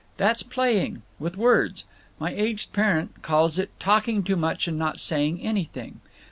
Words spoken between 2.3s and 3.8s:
aged parent calls it